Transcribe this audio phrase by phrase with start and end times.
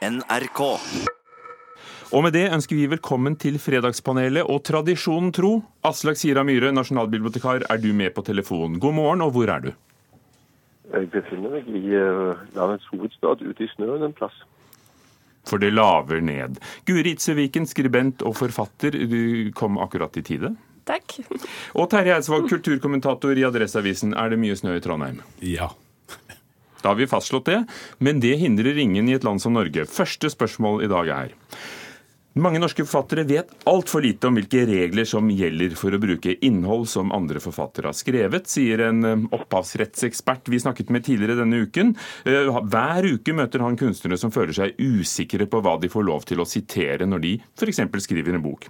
[0.00, 0.60] NRK.
[2.10, 5.58] Og med det ønsker vi velkommen til Fredagspanelet og tradisjonen tro.
[5.84, 8.78] Aslak Sira Myhre, nasjonalbibliotekar, er du med på telefon.
[8.80, 9.68] God morgen, og hvor er du?
[10.90, 14.40] Jeg befinner meg i uh, landets hovedstad, ute i snøen en plass.
[15.46, 16.56] For det laver ned.
[16.88, 20.54] Guri Itseviken, skribent og forfatter, du kom akkurat i tide.
[20.88, 21.20] Takk.
[21.76, 24.16] Og Terje Eidsvåg, kulturkommentator i Adresseavisen.
[24.16, 25.20] Er det mye snø i Trondheim?
[25.44, 25.70] Ja.
[26.82, 27.60] Da har vi fastslått det,
[27.98, 29.86] men det hindrer ingen i et land som Norge.
[29.88, 31.36] Første spørsmål i dag er
[32.38, 36.86] mange norske forfattere vet altfor lite om hvilke regler som gjelder for å bruke innhold
[36.90, 41.94] som andre forfattere har skrevet, sier en eh, opphavsrettsekspert vi snakket med tidligere denne uken.
[42.28, 46.26] Eh, hver uke møter han kunstnere som føler seg usikre på hva de får lov
[46.28, 47.82] til å sitere når de f.eks.
[48.06, 48.68] skriver en bok.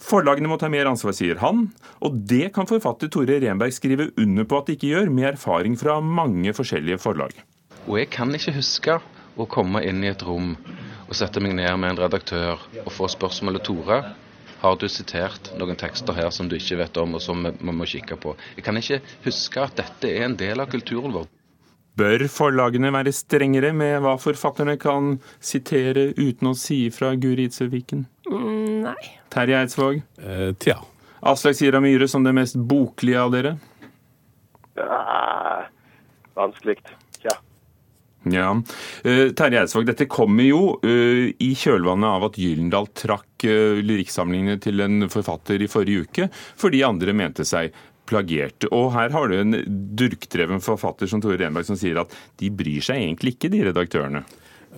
[0.00, 1.68] Forlagene må ta mer ansvar, sier han,
[2.04, 5.76] og det kan forfatter Tore Renberg skrive under på at de ikke gjør, med erfaring
[5.80, 7.36] fra mange forskjellige forlag.
[7.84, 8.98] Og jeg kan ikke huske
[9.36, 10.54] å komme inn i et rom
[11.08, 14.00] og sette meg ned med en redaktør og få spørsmålet Tore,
[14.64, 17.84] har du sitert noen tekster her som du ikke vet om, og som vi må
[17.88, 18.32] kikke på?
[18.56, 21.28] Jeg kan ikke huske at dette er en del av kulturen vår.
[21.94, 28.06] Bør forlagene være strengere med hva forfatterne kan sitere uten å si ifra Guri Idsøviken?
[28.26, 29.12] Mm, nei.
[29.30, 30.00] Terje Eidsvåg?
[30.18, 30.80] Eh, tja.
[31.24, 33.54] Aslak Sira Myhre som det mest boklige av dere?
[34.80, 35.68] Ja,
[36.34, 36.80] vanskelig.
[38.32, 38.50] Ja.
[39.04, 44.60] Uh, Terje Eidsvåg, dette kommer jo uh, i kjølvannet av at Gyllendal trakk uh, lyrikksamlingene
[44.64, 47.74] til en forfatter i forrige uke, fordi andre mente seg
[48.08, 48.66] plagiert.
[48.72, 49.58] Og her har du en
[49.96, 54.24] durkdreven forfatter som Tore Renberg som sier at de bryr seg egentlig ikke, de redaktørene.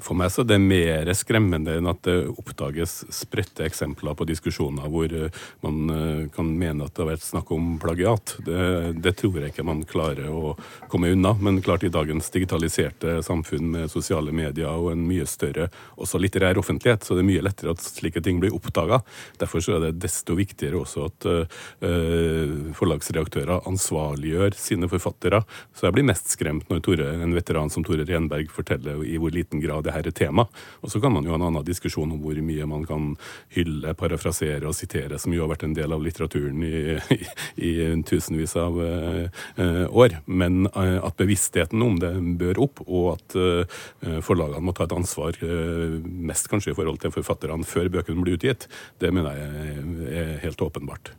[0.02, 4.91] For meg så er det mer skremmende enn at det oppdages spredte eksempler på diskusjoner
[4.92, 8.36] hvor eh, man eh, kan mene at det har vært snakk om plagiat.
[8.44, 10.55] Det, det, tror jeg ikke man klarer å
[10.92, 11.33] komme unna.
[11.41, 16.60] Men klart i dagens digitaliserte samfunn med sosiale medier og en mye større også litterær
[16.60, 19.00] offentlighet, så det er mye lettere at slike ting blir oppdaga.
[19.41, 25.42] Derfor så er det desto viktigere også at uh, forlagsredaktører ansvarliggjør sine forfattere.
[25.76, 29.34] Så jeg blir mest skremt når Tore, en veteran som Tore Renberg forteller i hvor
[29.34, 30.47] liten grad det her er tema.
[30.82, 33.12] Og så kan man jo ha en annen diskusjon om hvor mye man kan
[33.56, 37.20] hylle, parafrasere og sitere, som jo har vært en del av litteraturen i, i,
[37.70, 37.74] i
[38.06, 40.19] tusenvis av uh, år.
[40.26, 44.97] Men uh, at bevisstheten om det bør opp, og at uh, forlagene må ta et
[44.97, 45.38] ansvar,
[46.26, 48.66] mest kanskje i forhold til forfatterne før bøkene blir utgitt,
[49.03, 51.12] det mener jeg er helt åpenbart.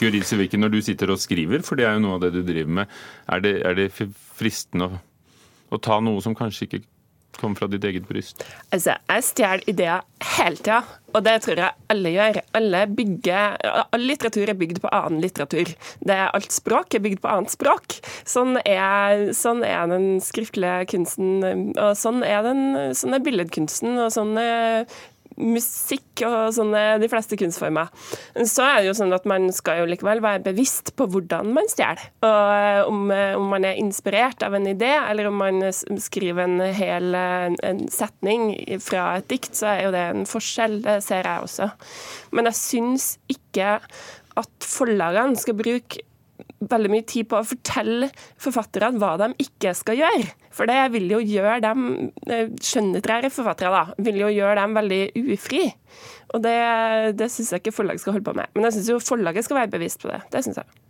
[0.00, 2.42] Guri Siviken, når du sitter og skriver, for det er jo noe av det du
[2.46, 2.96] driver med,
[3.30, 3.90] er det, er det
[4.34, 4.98] fristende å,
[5.74, 6.82] å ta noe som kanskje ikke
[7.40, 8.44] kom fra ditt eget bryst?
[8.70, 10.04] Altså, Jeg stjeler ideer
[10.36, 10.82] hele tida,
[11.14, 12.40] og det tror jeg alle gjør.
[12.58, 13.56] Alle bygger,
[13.94, 15.74] All litteratur er bygd på annen litteratur.
[16.00, 17.98] Det er Alt språk er bygd på annet språk.
[18.26, 24.10] Sånn er, sånn er den skriftlige kunsten, og sånn er, den, sånn er billedkunsten, og
[24.14, 24.88] sånn er
[25.40, 27.90] musikk og sånne, de fleste kunstformer.
[28.46, 31.68] Så er det jo sånn at man skal jo likevel være bevisst på hvordan man
[31.70, 32.02] stjeler.
[32.24, 37.14] Og om, om, man er inspirert av en idé, eller om man skriver en hel
[37.14, 38.52] en setning
[38.82, 40.80] fra et dikt, så er jo det en forskjell.
[40.84, 41.70] Det ser jeg også.
[42.34, 43.78] Men jeg syns ikke
[44.34, 46.02] at forlagene skal bruke
[46.70, 48.08] veldig mye tid på å fortelle
[48.40, 50.30] forfatterne hva de ikke skal gjøre.
[50.54, 51.86] For det vil jo gjøre dem
[52.28, 55.02] eh, skjønnlitterære forfattere da, vil jo gjøre dem veldig
[55.34, 55.66] ufri.
[56.34, 56.56] Og det,
[57.18, 58.50] det syns jeg ikke forlaget skal holde på med.
[58.54, 60.20] Men jeg syns jo forlaget skal være bevisst på det.
[60.32, 60.80] Det syns jeg.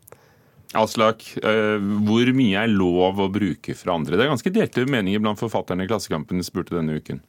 [0.74, 1.76] Aslak, eh,
[2.06, 4.16] hvor mye er lov å bruke fra andre?
[4.16, 7.22] Det er ganske delte meninger blant forfatterne i Klassekampen spurte denne uken.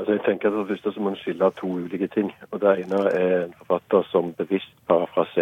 [0.00, 2.32] Altså jeg tenker at så må man skille to ulike ting.
[2.50, 5.41] Og Det ene er en forfatter som bevisst parafraserer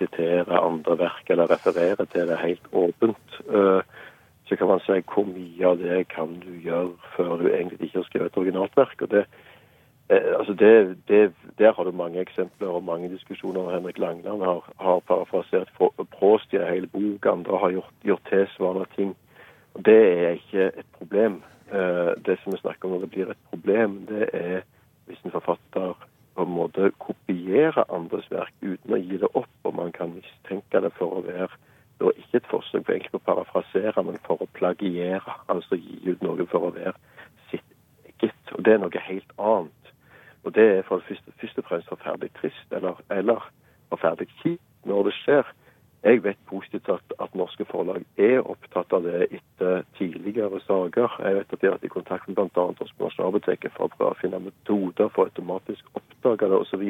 [0.00, 3.40] eller siterer andre verk eller referere til det helt åpent.
[3.48, 3.82] Eh,
[4.46, 7.98] så kan man si hvor mye av det kan du gjøre før du egentlig ikke
[7.98, 9.02] har skrevet et originalt verk.
[9.02, 9.26] og det
[10.10, 13.70] eh, altså det, det, Der har du mange eksempler og mange diskusjoner.
[13.70, 15.68] Henrik Langland har, har parafrasert
[16.10, 17.26] Prost i en hel bok.
[17.26, 19.16] Andre har gjort, gjort tilsvarende ting.
[19.74, 21.42] Og Det er ikke et problem.
[21.72, 24.60] Eh, det som vi snakker om når det blir et problem, det er
[25.06, 25.94] hvis en forfatter
[26.34, 30.82] på en måte kopierer andres verk uten å gi det opp, og man kan mistenke
[30.82, 31.50] det for å være
[32.02, 34.50] da ikke et forsøk på egentlig å parafrasere, men for å
[35.20, 35.40] plagiere.
[35.48, 36.94] Altså gi ut noe for å være
[37.50, 37.64] sitt
[38.04, 38.54] eget.
[38.54, 39.92] Og det er noe helt annet.
[40.44, 43.50] Og det er for først, først og fremst forferdelig trist, eller, eller
[43.88, 45.52] forferdelig kjipt når det skjer.
[46.04, 51.16] Jeg vet positivt at, at, norske forlag er opptatt av det etter tidligere saker.
[51.24, 52.66] Jeg vet at de har vært i kontakt med bl.a.
[53.00, 56.84] Nasjonalbiblioteket for å prøve å finne metoder for automatisk å oppdage det osv.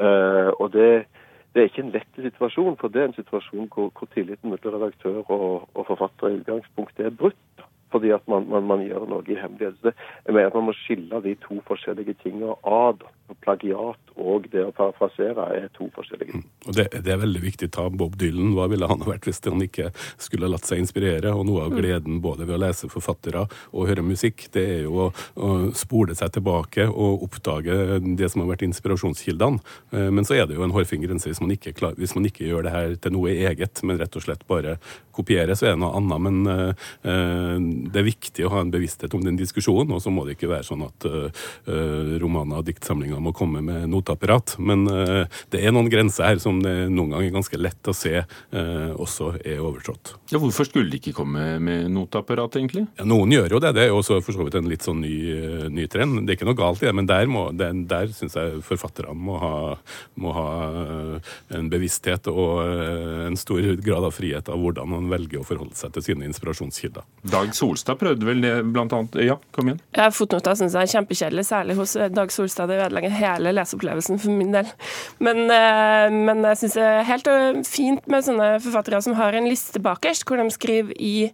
[0.00, 1.06] Uh, og det,
[1.52, 4.76] det, er ikke en lett situasjon, for det er en situasjon hvor, hvor tilliten mellom
[4.76, 7.64] redaktør og, og forfatter i utgangspunktet er brutt.
[7.92, 9.78] Fordi at man, man, man gjør noe i hemmelighet.
[9.82, 13.06] Så jeg mener at Man må skille de to forskjellige tingene ad.
[13.44, 16.42] Plagiat og det å parafrasere er to forskjellige ting.
[16.42, 16.48] Mm.
[16.66, 17.68] Og det, det, er veldig viktig.
[17.70, 18.56] Ta Bob Dylan.
[18.56, 21.30] Hva ville han ha vært hvis han ikke skulle latt seg inspirere?
[21.30, 25.06] Og noe av gleden både ved å lese forfattere og høre musikk, det er jo
[25.06, 25.08] å,
[25.38, 29.62] å spole seg tilbake og oppdage det som har vært inspirasjonskildene.
[29.94, 32.26] Eh, men så er det jo en hårfin grense hvis man ikke, klar, hvis man
[32.26, 34.76] ikke gjør det her til noe eget, men rett og slett bare
[35.16, 36.26] kopiere, så er det noe annet.
[36.26, 36.88] Men uh,
[37.88, 40.50] det er viktig å ha en bevissthet om den diskusjonen, og så må det ikke
[40.50, 41.46] være sånn at uh,
[42.20, 44.56] romaner og diktsamlinger må komme med noteapparat.
[44.60, 47.96] Men uh, det er noen grenser her som det noen ganger er ganske lett å
[47.96, 50.12] se også er overtrådt.
[50.32, 52.84] Ja, hvorfor skulle de ikke komme med noteapparat, egentlig?
[52.98, 53.72] Ja, noen gjør jo det.
[53.76, 55.14] Det er også for så vidt en litt sånn ny,
[55.72, 56.22] ny trend.
[56.24, 59.14] Det er ikke noe galt i det, men der, må, der, der syns jeg forfatterne
[59.16, 59.54] må ha,
[60.20, 60.48] må ha
[61.56, 62.60] en bevissthet og
[63.26, 67.06] en stor grad av frihet av hvordan man velger å forholde seg til sine inspirasjonskilder.
[67.30, 69.18] Dag Solstad prøvde vel det, blant annet.
[69.22, 69.80] Ja, kom igjen.
[69.94, 72.70] Ja, Fotnoter syns jeg er kjempekjedelig, særlig hos eh, Dag Solstad.
[72.70, 74.68] Det ødelegger hele leseopplevelsen for min del.
[75.22, 79.38] Men, eh, men jeg syns det er helt eh, fint med sånne forfattere som har
[79.38, 81.30] en liste bakerst, hvor de skriver i,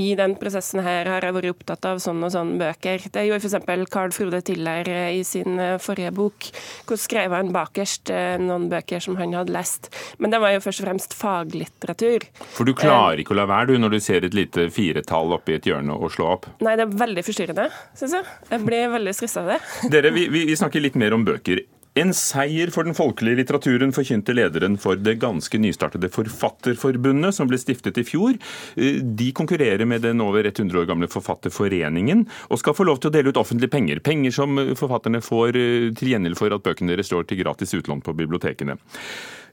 [0.00, 3.04] i den prosessen her har jeg vært opptatt av sånn og sånn bøker.
[3.12, 3.90] Det gjorde f.eks.
[3.92, 6.48] Carl Frode Tiller i sin forrige bok.
[6.88, 8.10] Hvor skrev han bakerst
[8.42, 9.90] noen bøker som han hadde lest.
[10.18, 12.26] Men det var jo først og fremst faglitteratur.
[12.56, 15.58] For du klarer ikke å la være du når du ser et lite firetall oppi
[15.58, 16.50] et hjørne og slå opp?
[16.64, 18.34] Nei, det er veldig forstyrrende, syns jeg.
[18.50, 19.62] Jeg blir veldig stressa av det.
[19.94, 21.64] Dere, vi, vi, snakker litt mer om bøker.
[21.94, 27.58] En seier for den folkelige litteraturen forkynte lederen for det ganske nystartede Forfatterforbundet, som ble
[27.62, 28.34] stiftet i fjor.
[28.74, 33.14] De konkurrerer med den over 100 år gamle Forfatterforeningen, og skal få lov til å
[33.14, 34.02] dele ut offentlige penger.
[34.02, 38.02] Penger som forfatterne får eh, til gjengjeld for at bøkene deres står til gratis utlån
[38.02, 38.74] på bibliotekene.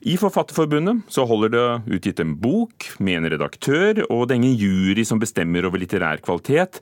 [0.01, 4.57] I Forfatterforbundet så holder det utgitt en bok med en redaktør, og det er ingen
[4.57, 6.79] jury som bestemmer over litterær kvalitet.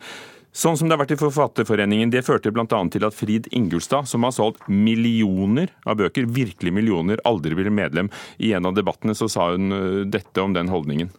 [0.56, 2.14] Sånn som det har vært i Forfatterforeningen.
[2.14, 2.80] Det førte bl.a.
[2.90, 8.10] til at Frid Ingulstad, som har solgt millioner av bøker, virkelig millioner, aldri ble medlem.
[8.40, 11.12] I en av debattene så sa hun øh, dette om den holdningen.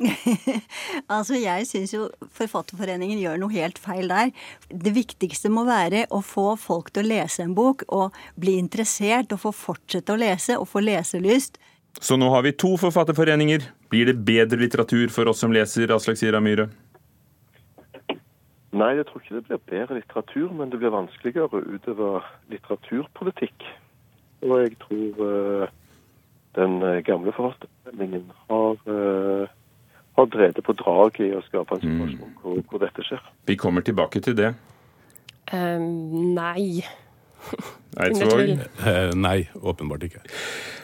[1.14, 2.06] altså, jeg syns jo
[2.36, 4.32] Forfatterforeningen gjør noe helt feil der.
[4.70, 9.32] Det viktigste må være å få folk til å lese en bok, og bli interessert,
[9.34, 11.60] og få fortsette å lese, og få leselyst.
[12.00, 13.66] Så nå har vi to forfatterforeninger.
[13.90, 16.70] Blir det bedre litteratur for oss som leser, Aslak Sira Myhre?
[18.70, 23.66] Nei, jeg tror ikke det blir bedre litteratur, men det blir vanskeligere utover litteraturpolitikk.
[24.46, 25.72] Og jeg tror uh,
[26.56, 29.50] den eh, gamle forfatterforeningen har, uh,
[30.18, 32.40] har drevet på draget i å skape en situasjon mm.
[32.42, 33.22] hvor, hvor, dette skjer.
[33.48, 34.54] Vi kommer tilbake til det.
[35.52, 36.82] Um, nei.
[38.00, 38.50] Eidsvåg?
[38.86, 40.20] Eh, nei, åpenbart ikke.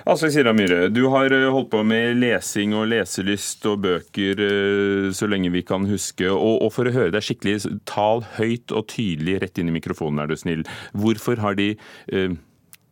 [0.06, 5.08] Aslaug Sira Myhre, du har eh, holdt på med lesing og leselyst og bøker eh,
[5.14, 6.28] så lenge vi kan huske.
[6.32, 10.22] Og, og for å høre deg skikkelig, tal høyt og tydelig rett inn i mikrofonen,
[10.22, 10.66] er du snill.
[10.96, 11.74] Hvorfor har de
[12.14, 12.38] uh,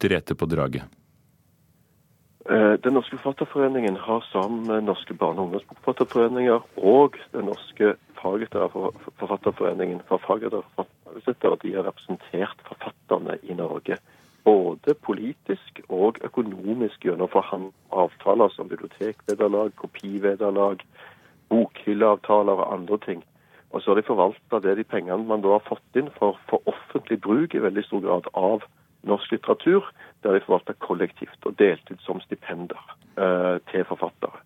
[0.02, 0.86] drete på draget?
[2.44, 10.20] Den norske forfatterforeningen har sammen med norske barne- og ungdomsforfatterforeninger og Den norske forfatterforeningen for
[10.26, 13.96] faglitterære forfattere, de har representert forfatterne i Norge.
[14.44, 17.28] Både politisk og økonomisk gjennom
[17.92, 20.84] avtaler som bibliotekvederlag, kopivederlag,
[21.48, 23.24] bokhylleavtaler og andre ting.
[23.70, 26.60] Og så har de forvalta det de pengene man da har fått inn for, for
[26.66, 28.62] offentlig bruk i veldig stor grad av
[29.02, 29.88] norsk litteratur,
[30.24, 32.80] det har de forvalta kollektivt og delt ut som stipender
[33.20, 34.38] eh, til forfattere.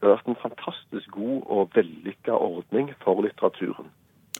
[0.00, 3.92] Det har vært en fantastisk god og vellykka ordning for litteraturen.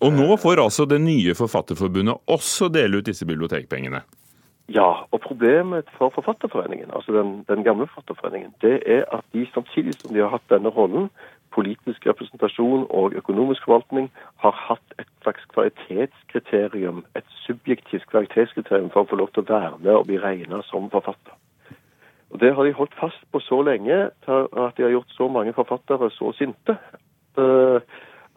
[0.03, 4.01] Og nå får altså det nye Forfatterforbundet også dele ut disse bibliotekpengene?
[4.73, 9.95] Ja, og problemet for Forfatterforeningen, altså den, den, gamle Forfatterforeningen, det er at de samtidig
[9.99, 11.07] som de har hatt denne rollen,
[11.55, 14.11] politisk representasjon og økonomisk forvaltning,
[14.43, 19.79] har hatt et slags kvalitetskriterium, et subjektivt kvalitetskriterium for å få lov til å være
[19.79, 21.37] med og bli regna som forfatter.
[22.31, 25.53] Og Det har de holdt fast på så lenge at de har gjort så mange
[25.53, 26.77] forfattere så sinte.
[27.39, 27.81] Uh,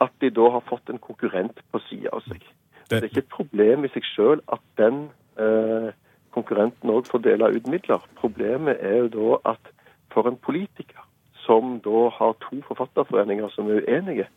[0.01, 2.41] at de da har fått en konkurrent på sida av seg.
[2.41, 2.89] Det...
[2.89, 5.05] det er ikke et problem i seg sjøl at den
[5.39, 5.89] eh,
[6.35, 8.03] konkurrenten òg får dele ut midler.
[8.19, 9.71] Problemet er jo da at
[10.13, 11.05] for en politiker
[11.45, 14.27] som da har to forfatterforeninger som er uenige,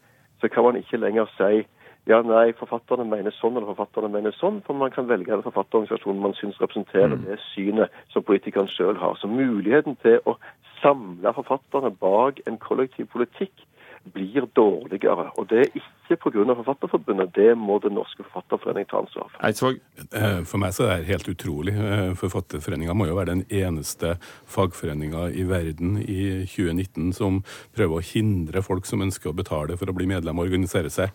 [0.40, 1.64] så kan man ikke lenger si
[2.06, 6.20] ja, nei, forfatterne mener sånn eller forfatterne mener sånn, for man kan velge en forfatterorganisasjon
[6.22, 7.24] man syns representerer mm.
[7.26, 9.16] det synet som politikerne sjøl har.
[9.18, 10.36] Så muligheten til å
[10.78, 13.66] samle forfatterne bak en kollektiv politikk
[14.12, 15.30] blir dårligere.
[15.36, 16.44] Og det er ikke pga.
[16.56, 19.40] Forfatterforbundet, det må Den norske forfatterforening ta ansvar for.
[19.46, 19.80] Eidsvåg?
[20.12, 21.74] Eh, for meg så er det helt utrolig.
[21.74, 27.40] Eh, Forfatterforeninga må jo være den eneste fagforeninga i verden i 2019 som
[27.76, 31.10] prøver å hindre folk som ønsker å betale for å bli medlem og organisere seg,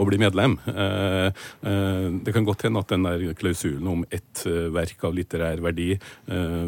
[0.00, 0.58] å bli medlem.
[0.66, 4.42] Det kan godt hende at den der klausulen om ett
[4.74, 5.92] verk av litterær verdi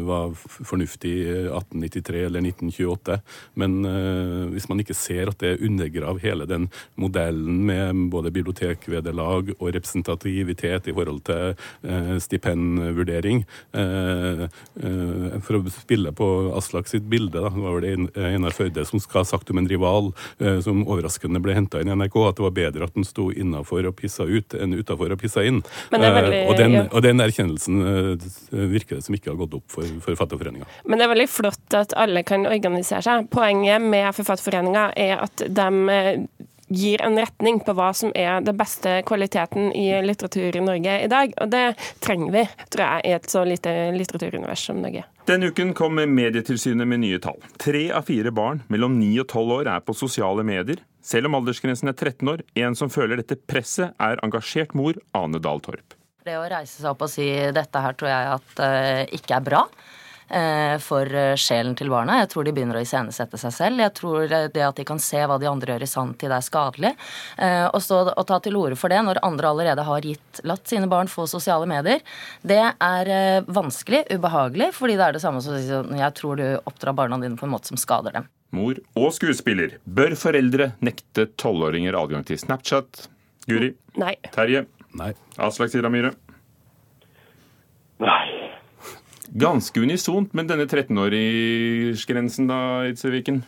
[0.07, 3.19] var fornuftig i 1893 eller 1928,
[3.61, 3.79] men
[4.53, 6.67] hvis man ikke ser at det undergraver hele den
[6.99, 11.53] modellen med både bibliotekvederlag og representativitet i forhold til
[11.83, 13.43] eh, stipendvurdering.
[13.73, 19.01] Eh, eh, for å spille på Aslak sitt bilde, da, var det Einar Førde som
[19.01, 20.11] skal ha sagt om en rival
[20.63, 23.87] som overraskende ble henta inn i NRK, at det var bedre at den sto innafor
[23.89, 25.61] og pissa ut enn utafor og pissa inn.
[25.91, 26.85] Veldig, og, den, ja.
[26.87, 27.79] og, den, erkjennelsen
[28.71, 30.67] virker det som ikke har gått opp for Forfatterforeninga.
[30.89, 33.29] Men det er veldig flott at alle kan organisere seg.
[33.33, 36.23] Poenget med Forfatterforeninga er at de eh,
[36.69, 41.09] gir en retning på hva som er det beste kvaliteten i litteratur i Norge i
[41.09, 41.33] dag.
[41.41, 41.63] Og det
[42.03, 45.05] trenger vi, tror jeg, i et så lite litteraturunivers som Norge.
[45.29, 47.41] Denne uken kom Medietilsynet med nye tall.
[47.61, 51.37] Tre av fire barn mellom 9 og 12 år er på sosiale medier, selv om
[51.39, 52.43] aldersgrensen er 13 år.
[52.57, 55.95] En som føler dette presset, er engasjert mor Ane Dahl Torp.
[56.25, 59.45] Det å reise seg opp og si dette her tror jeg at uh, ikke er
[59.45, 59.63] bra
[60.85, 61.09] for
[61.39, 62.19] sjelen til barna.
[62.21, 63.81] Jeg tror de begynner å iscenesette seg selv.
[63.81, 66.93] Jeg tror det at de kan se hva de andre gjør i sanntid, er skadelig.
[67.73, 70.89] Og så å ta til orde for det når andre allerede har gitt, latt sine
[70.91, 72.03] barn få sosiale medier,
[72.45, 73.11] det er
[73.49, 77.39] vanskelig, ubehagelig, fordi det er det samme som sånn, jeg tror du oppdrar barna dine
[77.39, 78.29] på en måte som skader dem.
[78.55, 79.77] Mor og skuespiller.
[79.85, 83.07] Bør foreldre nekte tolvåringer adgang til Snapchat?
[83.49, 83.73] Guri?
[84.01, 84.15] Nei.
[84.33, 84.65] Terje?
[84.97, 85.13] Nei.
[85.37, 86.15] Aslak Sira Myhre?
[88.01, 88.38] Nei.
[89.39, 93.43] Ganske unisont, men denne 13-årsgrensen da, Itzeviken?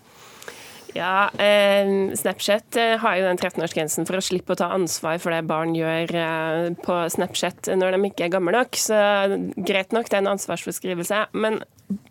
[0.94, 5.32] Ja, eh, Snapchat eh, har jo den 13-årsgrensen for å slippe å ta ansvar for
[5.32, 8.80] det barn gjør eh, på Snapchat når de ikke er gamle nok.
[8.80, 8.98] Så
[9.56, 11.24] greit nok, det er en ansvarsforskrivelse.
[11.32, 11.62] Men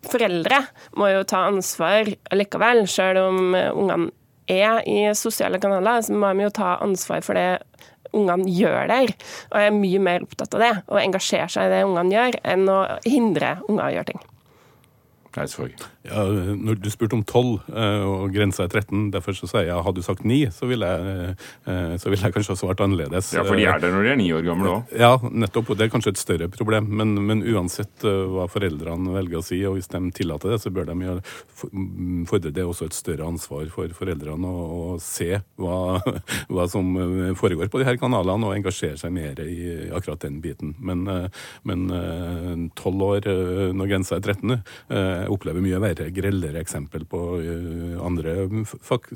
[0.09, 0.63] foreldre
[0.97, 4.11] må jo ta ansvar likevel, sjøl om ungene
[4.51, 6.01] er i sosiale kanaler.
[6.07, 7.61] Så må de jo ta ansvar for det
[8.17, 9.15] ungene gjør der.
[9.51, 12.69] Og er mye mer opptatt av det, og engasjerer seg i det ungene gjør, enn
[12.71, 14.23] å hindre unger å gjøre ting.
[15.39, 15.85] Eidsvåg.
[16.09, 16.23] Ja,
[16.57, 17.67] når du spurte om 12
[18.09, 21.35] og grensa er 13, derfor så sier jeg hadde du sagt 9, så ville jeg,
[22.01, 23.33] så ville jeg kanskje ha svart annerledes.
[23.37, 24.95] Ja, for de er der når de er ni år gamle òg.
[24.97, 25.73] Ja, nettopp.
[25.73, 26.89] Og det er kanskje et større problem.
[26.97, 30.89] Men, men, uansett hva foreldrene velger å si, og hvis de tillater det, så bør
[30.89, 31.19] de jo
[32.31, 34.65] fordre det også et større ansvar for foreldrene å,
[34.95, 36.01] å se hva,
[36.53, 36.97] hva, som
[37.37, 40.73] foregår på de her kanalene, og engasjere seg mer i akkurat den biten.
[40.81, 41.05] Men,
[41.69, 41.87] men
[42.73, 43.31] 12 år
[43.77, 44.57] når grensa er 13,
[45.29, 48.35] opplever mye verre, grellere eksempel på uh, andre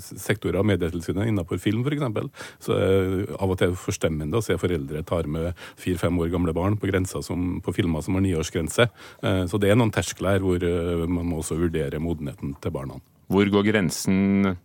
[0.00, 2.32] sektorer av Medietilsynet, innenfor film f.eks.
[2.64, 6.78] Så uh, av og til forstemmende å se foreldre tar med fire-fem år gamle barn
[6.80, 6.90] på
[7.22, 8.88] som, på filmer som har niårsgrense.
[9.22, 10.60] Uh, så det er noen terskler hvor
[11.06, 13.00] man må også vurdere modenheten til barna.
[13.30, 14.56] Hvor går grensen,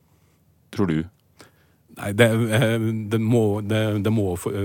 [0.74, 1.00] tror du?
[2.00, 2.28] Nei, det,
[3.12, 4.56] det, må, det, det må for,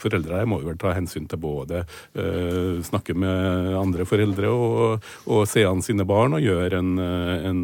[0.00, 1.82] Foreldre må vel ta hensyn til både
[2.16, 7.60] uh, snakke med andre foreldre og, og se an sine barn og gjøre en, en,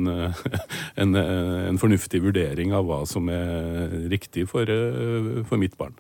[1.02, 4.68] en, en, fornuftig vurdering av hva som er riktig for,
[5.48, 5.96] for mitt barn.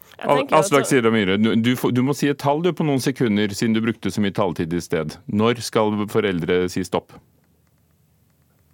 [0.52, 3.76] Aslak Sira Myhre, du, du, du, må si et tall du på noen sekunder, siden
[3.76, 5.16] du brukte så mye taletid i sted.
[5.32, 7.16] Når skal foreldre si stopp?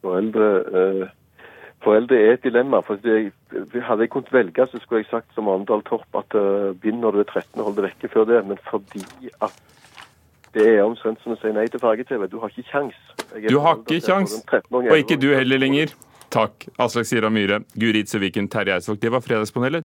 [0.02, 0.50] Foreldre...
[0.72, 1.14] Uh
[1.88, 2.82] Foreldre er et dilemma.
[2.84, 3.32] for det,
[3.72, 7.16] Hadde jeg kunnet velge, så skulle jeg sagt som Arendal Torp at uh, begynn når
[7.16, 8.42] du er 13 og hold det vekke før det.
[8.46, 9.04] Men fordi
[9.40, 9.54] at
[10.52, 12.26] det er omtrent som å si nei til farge-TV.
[12.28, 12.98] Du har ikke kjangs.
[13.48, 14.36] Du har ikke kjangs,
[14.72, 15.96] og ikke du heller lenger.
[16.28, 18.98] Takk, Aslak Sira Myhre, Guri Itseviken, Terje Eidsvåg.
[19.00, 19.76] Det var Fredagspanelet.